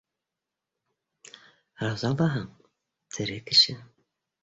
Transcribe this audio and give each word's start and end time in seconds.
Рауза 1.83 2.11
лаһаң- 2.17 2.51
тере 3.19 3.41
кеше. 3.51 3.81